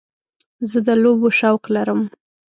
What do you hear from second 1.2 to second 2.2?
شوق لرم.